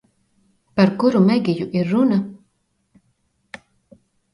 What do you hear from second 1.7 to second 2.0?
ir